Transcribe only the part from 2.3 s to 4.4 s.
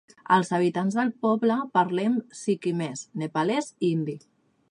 sikkimès, nepalès i hindi.